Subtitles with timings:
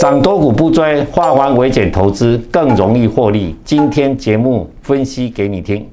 [0.00, 3.54] 涨多股不追，化繁为简投资更容易获利。
[3.62, 5.86] 今天节目分析给你听。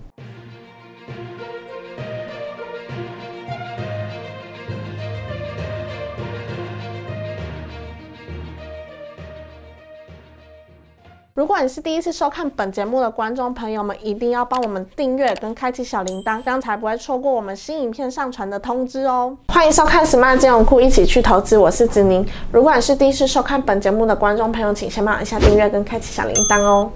[11.37, 19.37] 如果你是第一次收看本节目的观众朋友们，一定要帮我们订阅跟开启小铃铛，这样才不会错过我们新影片上传的通知哦。
[19.49, 22.25] 欢迎收看 Smart 金融库，一起去投资，我是子宁。
[22.51, 26.89] 如果你是第一次收看本节目的观众朋友，请先帮我按下订阅跟开启小铃铛哦。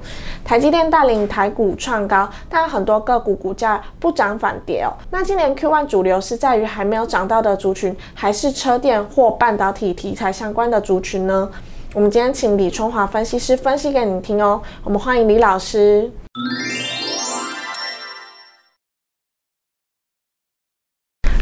[0.43, 4.89] 台积电带领台股创高，但很多个股股价不涨反跌哦。
[5.11, 11.47] 那今年 Q1 主流是在于还没有涨到的族群，还是车电或半导体题材相关的族群呢？
[11.93, 14.61] 我们今天请李春华分析师分析给你听哦。
[14.85, 16.09] 我们欢迎李老师。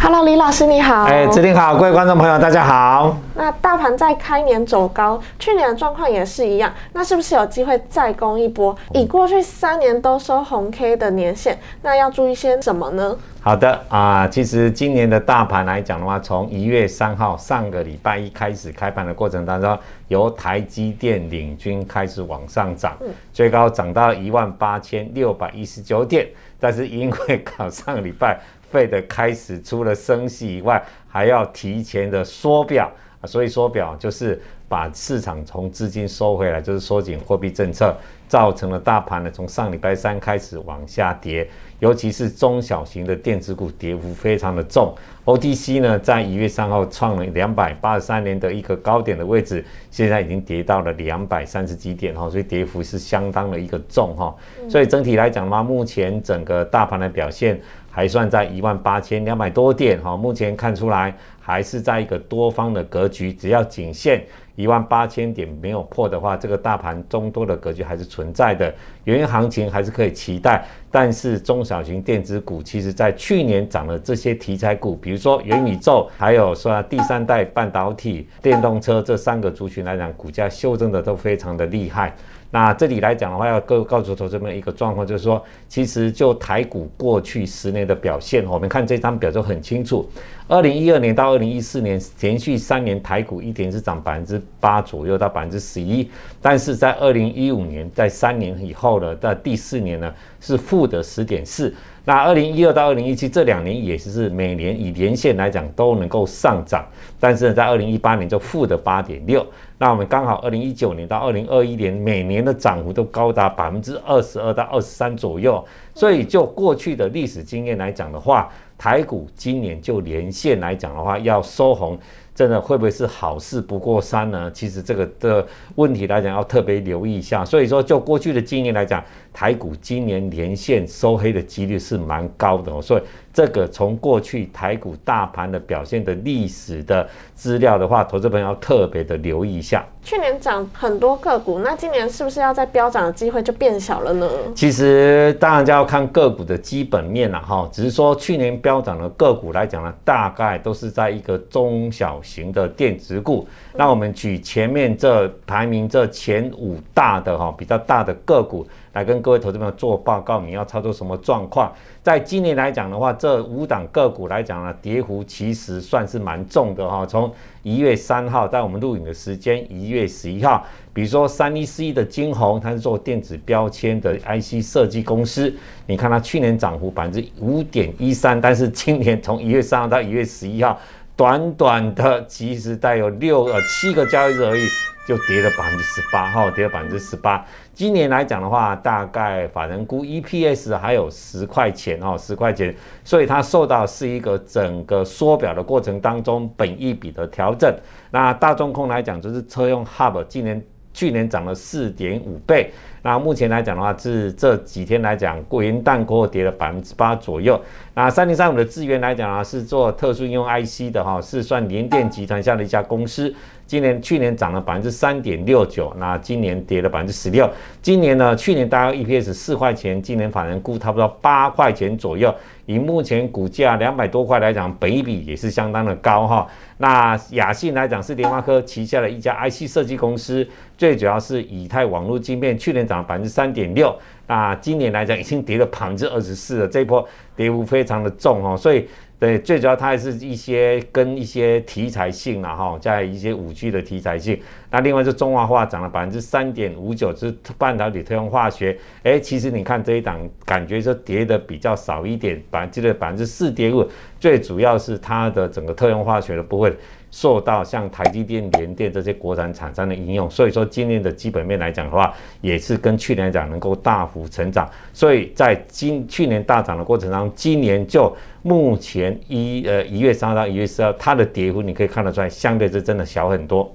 [0.01, 1.03] Hello，李老师你好。
[1.03, 3.17] 哎，子林好，各位观众朋友大家好。
[3.35, 8.73] 那大盘在开年走高，去年的状况也是一样，那是不是有机会再攻一波？
[8.93, 13.13] 以过去三年都收红 K 的年限，那要注意些什么呢？
[13.41, 22.95] 好的啊，其实今年的大盘来讲的话，从一月三号上个礼拜一开始开盘的过程当中，由台积电领军开始往上涨，
[23.33, 26.25] 最高涨到一万八千六百一十九点，
[26.57, 28.39] 但是因为 搞上个礼拜。
[28.71, 32.91] 费的开始除了升息以外，还要提前的缩表。
[33.21, 37.93] 啊，所以缩表就是把市场从资金收回来，就是缩紧货币政策，
[38.29, 41.45] 造成了大盘呢从上礼拜三开始往下跌，
[41.79, 54.33] 尤其是中小型的电子股跌幅非常的重，OTC 呢在一月三号创了两百八十三年的一个高点的位置，现在已经跌到了两百三十几点哈，所以跌幅是相当的一个重哈，
[54.69, 57.59] 所以整体来讲的话，目前整个大盘的表现。
[57.99, 64.23] 还算在一万八千两百多点哈，目前看出来还是在一个多方的格局，只要仅限
[64.55, 68.73] 一万八千点没有破的话，这个大盘中多的格局还是存在的，
[69.03, 70.63] 原因行情还是可以期待。
[70.89, 82.15] 但是中小型电子股其实在去年涨的这些题材股，比如说元宇宙，还有说第三代半导体、电动车这三个族群来讲，股价修正的都非常的厉害。
[82.51, 90.09] 那这里来讲的话，要告告诉投资们一个状况，就是说，其实就台股过去十年的表现，我们看这张表就很清楚。
[90.47, 96.09] 二零一二年到二零一四年，连续三年台股一点是涨百分之八左右到百分之十一，
[96.41, 101.71] 但是在二零一五年，在三年以后呢，在第四年呢是负的十点四。
[102.05, 106.85] 那二零一二到二零一七这两年也是每年以年线来讲都能够上涨，
[107.19, 109.45] 但是呢，在二零一八年就负的八点六。
[109.77, 121.97] 那我们刚好二零一九年到二零二一年每年的涨幅都高达百分之二十二到二十三左右，所以就过去的历史经验来讲的话，台股今年就连线来讲的话要收红。
[122.39, 124.49] 真的会不会是好事不过三呢？
[124.53, 125.45] 其实这个的
[125.75, 127.43] 问题来讲，要特别留意一下。
[127.43, 132.81] 所以说，就过去的经验来讲，台股今年连线收黑的几率是蛮高的。
[132.81, 139.83] 所以这个从过去台股大盘的表现的历史的资料的话，投资朋友要特别的留意一下。
[140.01, 144.29] 去年涨很多个股，那今年是不是要在飙涨的机会就变小了呢？
[144.55, 147.67] 其实当然就要看个股的基本面了哈。
[147.71, 152.19] 只是说去年飙涨的个股来讲呢，大概都是在一个中小。
[152.21, 161.71] 型的电子股，那我们举前面这排名这前五大的哈比较大的个股来跟各位投资朋友做报告，你要操作什么状况？
[162.01, 167.05] 在今年来讲的话，这五档个股来讲呢，跌幅其实算是蛮重的哈。
[167.05, 167.31] 从
[167.63, 175.53] 一月三号在我们录影的时间，一月十一号，比如说三一四一的金鸿，它是做电子标签的 IC 设计公司，
[175.85, 180.79] 你看它去年涨幅百分之五点一三，但是今年从一月三号到一月十一号。
[181.15, 184.65] 短短的其实带有六呃七个交易日而已，
[185.09, 187.43] 就跌了百分之十八，哈，跌了百分之十八。
[187.73, 197.75] 今年来讲的话，大概法人估 EPS 还有十块钱，哦，十块钱，所以它受到是一个整个缩表的过程当中本一笔的调整。
[198.11, 202.71] 那大众控来讲，就是车用 Hub 今年去年涨了四点五倍。
[203.01, 207.59] 那目前来讲的话，是这几天来讲，过元旦过后跌了百分之八左右。
[207.95, 213.33] 那三零三五的资源来讲啊，是做特殊应用 IC 的哈，是算联电集团下的一家公司。
[213.69, 217.47] 今年去年涨了百分之三点六九，那今年跌了百分之十六。
[217.83, 222.33] 今年呢，去年大概 EPS 四块钱，今年反正估差不多八块钱左右。
[222.65, 226.47] 以目前股价两百多块来讲，本一比也是相当的高哈。
[226.77, 233.95] 那雅信来讲是联发科旗下的一家 IC 设计公司，最主要是以太网络晶片，去年涨了百分之三点六，
[234.25, 238.87] 那今年来讲已经跌了百分之二十四了，这一波跌幅非常的重哦，所以
[239.19, 244.39] 对，最主要它还是一些跟一些题材性了，哈，在一些五 G 的题材性。
[244.71, 248.77] 那另外是中华化涨了百分之三点五九，是半导体特用化学。
[249.03, 253.85] 哎，其实你看这一档，感觉就跌的比较少一点，百分之百分之四点五。
[254.21, 256.73] 最主要是它的整个特用化学的部分。
[257.11, 264.69] 受到像台积电、联电这些国产厂商的应用，所以说今年的基本面来讲的话，也是跟去年来讲能够大幅成长。
[264.93, 273.73] 所以在今去年大涨的过程当中，今年就目前一呃一月三号到一月四号，它的跌幅你可以看得出来，相对是真的小很多。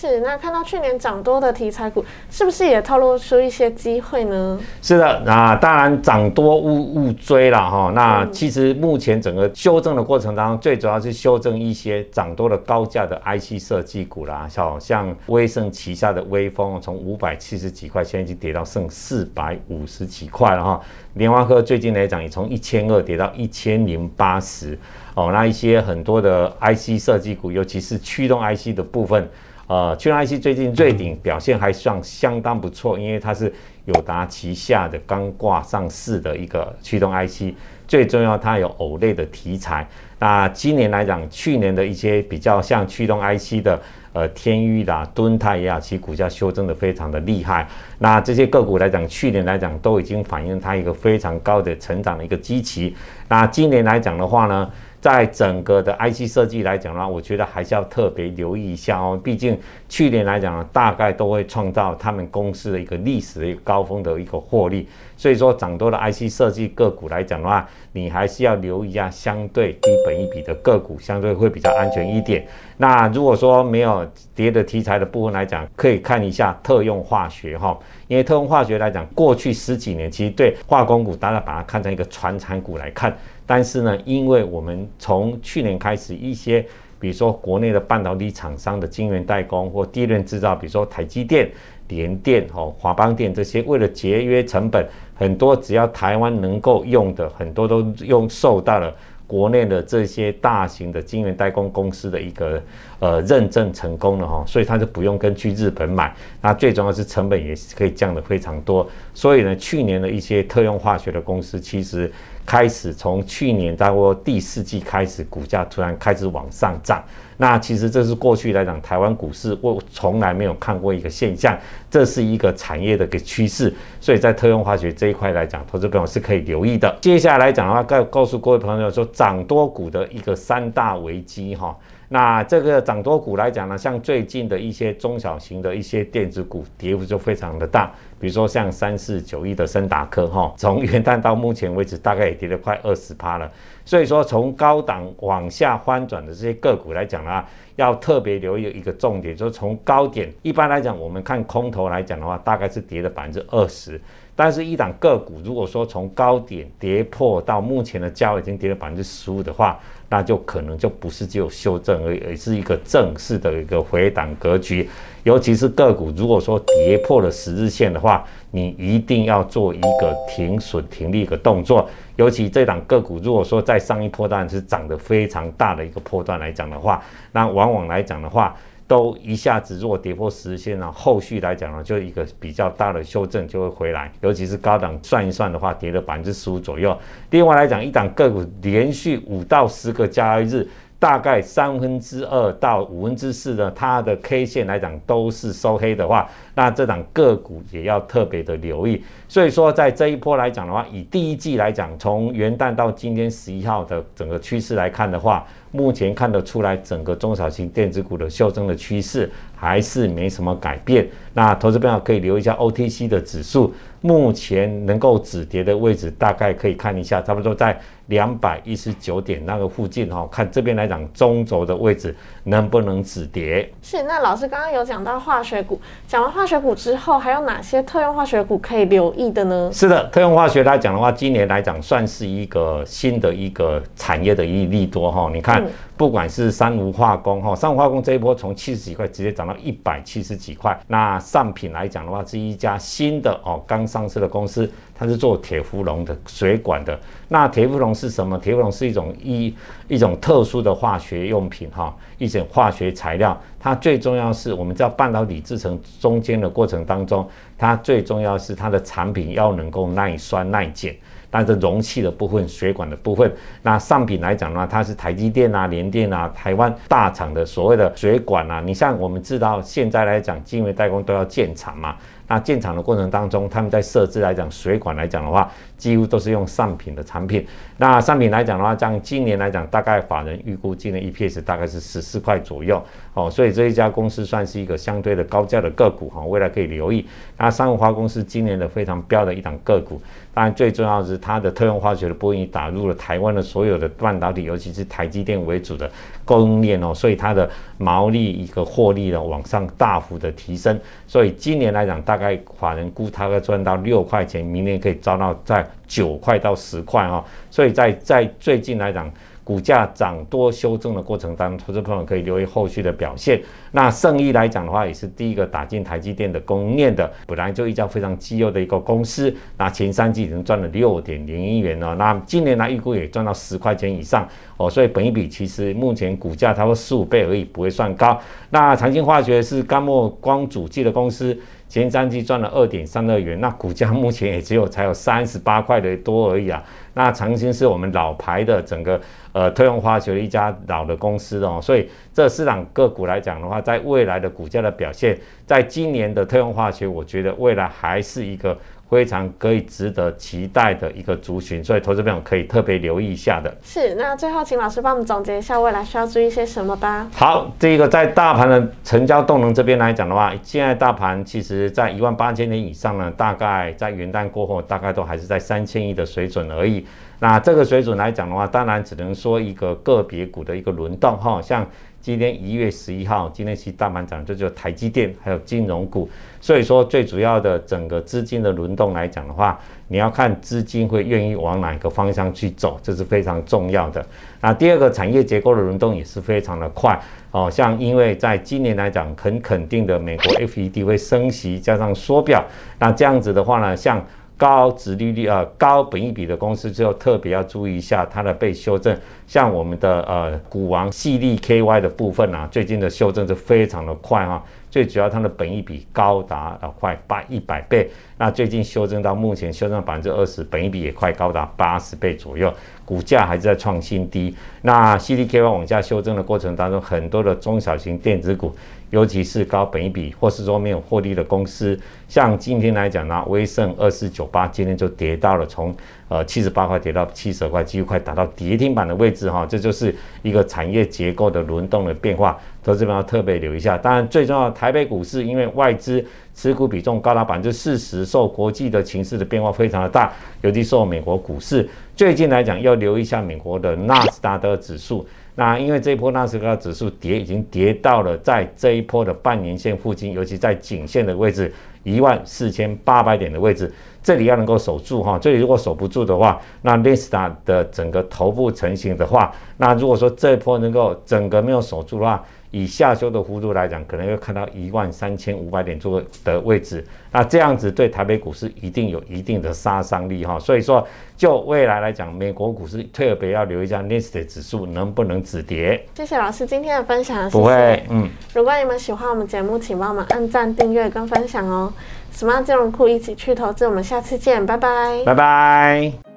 [0.00, 4.56] 是，那看到去年涨多的题材股，是不是也透露出一些机会呢？
[4.80, 7.90] 是的，那当然涨多勿勿追了哈。
[7.92, 20.80] 那其实目前整个修正的过程当中，最主要是修正一些涨多的高价的 IC 设计股啦，像像威盛旗下的威风，从五百七十几块，现在已经跌到剩四百五十几块了哈。
[21.14, 24.78] 联发科最近来讲，也从一千二跌到一千零八十
[25.14, 25.30] 哦。
[25.32, 29.28] 那一些很多的 IC 设计股，尤其是驱动 IC 的部分。
[29.68, 33.52] 呃，驱动 IC 最近瑞鼎表现还算相当不错，因为它是
[33.84, 37.54] 友达旗下的刚挂上市的一个驱动 IC，
[37.86, 39.86] 最重要它有偶类的题材。
[40.18, 43.78] 那今年来讲，去年的一些比较像驱动 IC 的，
[44.14, 47.68] 呃，天域啦、敦泰呀，其股价修正的非常的厉害。
[47.98, 52.96] 那这些个股来讲，去年来讲都已经反映它一个非常高的成长的一个基期。
[53.28, 54.70] 那今年来讲的话呢？
[55.00, 59.18] 在整个的 IC 设计来讲呢，我觉得还是要特别留意一下哦。
[59.22, 59.58] 毕竟
[59.88, 64.88] 去年来讲呢，大概都会创造他们公司的一个历史的一个高峰的一个获利。
[65.16, 72.46] 所以说，涨多的 IC 设计个股来讲的话，你还是要留意一下相对低本一笔的个股，相对会比较安全一点。
[72.78, 83.14] 那如果说没有跌的题材的部分来讲，可以看一下特用化学哈，因为特用化学来讲，过去十几年其实对化工股，大家把它看成一个传产股来看。
[83.44, 86.64] 但是呢，因为我们从去年开始，一些
[86.98, 91.50] 比如说国内的半导体厂商的晶圆代工或地润制造，比如说台积电。
[91.88, 98.94] 联电、哦华邦电这些，为了节约成本，很多只要台湾能够用的，很多都用受到了
[99.28, 102.60] 国内的这些大型的晶圆代工公司的一个
[102.98, 108.88] 呃认证成功了哈，所以他就不用跟去日本买，那最重要是成本也可以降得非常多。
[109.12, 112.10] 所以呢，去年的一些特用化学的公司，其实
[112.48, 117.04] 开始从去年大概第四季开始，股价突然开始往上涨。
[117.36, 121.54] 那其实这是过去来讲，台湾股市我从来没有看过一个现象，
[121.90, 126.96] 这是一个产业的一个趋势，所以在特用化学这一块来讲，投资朋友是可以留意的。
[127.02, 131.76] 接下来讲的话，告告诉各位朋友说，涨多股的一个三大危机哈。
[132.10, 137.92] 那这个涨多股来讲呢，像最近的一些中小型的一些电子股，跌幅就非常的大。
[138.18, 143.50] 比如说像三四九一的森达科哈，从元旦到目前为止，大概也跌了快二十趴了。
[143.84, 147.44] 所以说，从高档往下翻转的这些个股来讲呢，
[147.76, 154.00] 要特别留意一个重点，就是从高点，一般来讲，我们看空头来讲的话，大概是跌了百分之二十。
[154.40, 159.76] 但是，一档个股如果说从高点跌破到目前的价位已经跌了百分之十五的话，
[160.08, 164.88] 那就可能就不是只有修正而已，而是一个正式的一个回档格局。
[165.24, 171.90] 尤其是个股如果说跌破了十日线的话，你一定要做一个停损停利一个动作。
[172.14, 177.02] 尤其这档个股如果说在上一波段是涨得非常大的一个波段来讲的话，
[177.32, 178.56] 那往往来讲的话。
[178.88, 186.98] 都一下子如果跌破十日线呢，后续来讲呢，就一个比较大的修正就会回来，尤其是高档算一算的话，跌了百分之十五左右。
[187.30, 190.66] 另外来讲，一档个股连续五到十个交易日。
[191.00, 199.00] 大概三分之二到五分之四的它的 K 线来讲都是收黑的话，那这档个股也要特别的留意。
[199.28, 211.06] 所以说，在这一波来讲的话，以第一季来讲，从元旦到今天十一号的整个趋势来看的话，目前看得出来，整个中小型电子股的修正的趋势还是没什么改变。
[211.34, 217.78] 那投资朋友可以留意一下 OTC 的指数，目前能够止跌的位置，大概可以看一下，差不多在。
[218.08, 223.70] 两百一十九点那个附近哈，看这边来讲中轴的位置能不能止跌？
[223.82, 229.70] 是，那老师刚刚有讲到化学股，讲完化学股之后，还有哪些特用化学股可以留意的呢？
[229.70, 235.30] 是的，特用化学来讲的话，今年来讲算是一个新的一个产业的一利多哈。
[235.30, 235.57] 你看，
[235.96, 244.70] 不管是三无化工哈，三无化工这一波从七十几块直接涨到一百七十几块，那上品来讲的话，是一家新的哦刚上市的公司。
[245.00, 246.98] 它是做铁氟龙的水管的，
[247.28, 248.36] 那铁氟龙是什么？
[248.36, 249.54] 铁氟龙是一种一
[249.86, 253.40] 一种特殊的化学用品哈，一种化学材料。
[253.60, 257.24] 它最重要是我们在半导体制成中间的过程当中，
[257.56, 260.92] 它最重要是它的产品要能够耐酸耐碱。
[261.30, 263.30] 但是容器的部分、水管的部分，
[263.62, 268.60] 那上品来讲的话，它是台积电啊、联电啊、台湾大厂的所谓的水管啊。
[268.64, 271.96] 你像我们知道现在来讲，晶圆代工都要建厂嘛。
[272.30, 277.46] 那建厂的过程当中，他们在设置来讲，水管来讲的话，几乎都是用上品的产品。
[277.78, 282.84] 那上品来讲的话，像今年来讲，大概法人预估今年 EPS 大概是十四块左右
[283.18, 287.06] 哦，所以这一家公司算是一个相对的高价的个股哈，未来可以留意。
[287.38, 289.98] 那三五化公司今年的非常标的一档个股，
[290.34, 295.90] 当然最重要是它的特用化学的波音打入了台湾的所有的半导体，尤其是台积电为主的
[296.26, 297.48] 供应链哦，所以它的
[297.78, 302.18] 毛利一个获利呢往上大幅的提升，所以今年来讲大。
[302.18, 309.08] 概法人估它会赚到六块钱，明年可以招到在九块到十块哦，所以在在最近来讲。
[309.48, 313.40] 股价涨多修正的过程当中，投资朋友可以留意后续的表现。
[313.72, 319.34] 那圣意来讲的话，也是第一个打进台积电的供应链的，本来就一家非常绩优的一个公司。
[319.56, 324.28] 那前三季已经赚了六点零一元了，那今年来预估也赚到十块钱以上
[324.58, 324.68] 哦。
[324.68, 328.20] 所以本一比其实目前股价差不多十五倍而已，不会算高。
[328.50, 331.34] 那长兴化学是干墨光主剂的公司，
[331.68, 336.62] 前三季赚了二点三二元，那股价目前也只有才有三十八块的多而已啊。
[336.94, 339.00] 那长兴是我们老牌的整个
[339.32, 348.58] 呃特用化学的一家老的公司哦，所以这市场个股来讲的话，在未来的股价的表现，在今年的特用化学，我觉得未来还是一个。
[348.88, 353.54] 非常可以值得期待的一个族群，所以投资朋友可以特别留意一下的。
[353.62, 357.08] 是，那最后请老师帮我们总结一下未来需要注意些什么吧。
[357.14, 366.86] 好，这个在大盘的成交动能这边来讲的话，现在大盘其实在一万八千点以上呢，大概在元旦过后，大概都还是在三千亿的水准而已。
[367.20, 371.66] 那这个水准来讲的话，当然只能说一个个别股的一个轮动哈，像。
[372.00, 376.08] 今天一月十一号，今天其实大盘涨，这就台积电还有金融股。
[376.40, 384.04] 所以说，最主要的整个资金的轮动来讲的话，你要看资金会愿意往哪个方向去走，这是非常重要的。
[384.40, 386.98] 那第二个产业结构的轮动也是非常的快
[387.32, 392.42] 哦，像因为在今年来讲，很肯定的，美国 FED 会升息加上缩表，
[392.78, 394.02] 那这样子的话呢，像。
[394.38, 398.96] 高值利率啊高本益比的公司，就特别要注意一下它的被修正。
[399.26, 404.42] 像我们的呃股王系利 KY 的部分啊，最近的修正是非常的快哈。
[404.70, 412.52] 最主要它的本益比高达啊快八一百倍，那最近修正到目前修正百分之二十，本益比也快高达八十倍左右，
[412.84, 414.34] 股价还是在创新低。
[414.62, 418.54] 那 CDKY 往下修正的过程当中，很多的中小型电子股。
[418.90, 425.76] 尤其是高本一比或是说没有获利的公司，像今天来讲呢，威盛二四九八今天就跌到了从
[426.08, 433.76] 呃七十八块跌到七十块，几乎快达到跌停板的位置哈，这就是一个产业结构的轮动的变化，投资者要特别留意一下。
[433.76, 440.12] 当然，最重要的，台北股市因为外资持股比重高达百分之四十，受国际的情势的变化非常的大，
[440.42, 445.06] 尤其受美国股市最近来讲要留意一下美国的纳斯达克指数。
[445.34, 470.38] 那因为这一波纳斯达克指数跌已经跌到了在这一波的半年线附近，尤其在颈线的位置一万四千八百点的位置，这里要能够守住哈，这里如果守不住的话，那纳斯塔的整个头部成型的话，那如果说这一波能够整个没有守住的话，以下修的幅度来讲，可能要看到一万三千五百点左右的位置，那这样子对台北股市一定有一定的杀伤力哈。
[470.38, 470.86] 所以说，
[471.16, 475.84] 就未来来讲，美国股市特别要留意一下 n e s t 指数能不能止跌。
[475.94, 477.30] 谢谢老师今天的分享。
[477.30, 478.08] 不会，嗯。
[478.34, 481.72] 如果你们喜欢我们节目，请帮我们按赞、订阅跟分享哦。
[482.14, 485.02] Smart 金融库一起去投资，我们下次见，拜拜。
[485.04, 486.07] 拜拜。